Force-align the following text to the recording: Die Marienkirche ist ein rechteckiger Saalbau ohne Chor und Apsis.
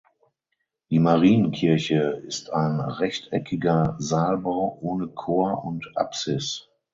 Die 0.89 0.97
Marienkirche 0.97 2.23
ist 2.25 2.49
ein 2.51 2.79
rechteckiger 2.79 3.97
Saalbau 3.99 4.79
ohne 4.81 5.09
Chor 5.09 5.63
und 5.63 5.91
Apsis. 5.95 6.69